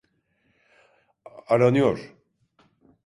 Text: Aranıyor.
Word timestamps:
Aranıyor. 1.47 2.15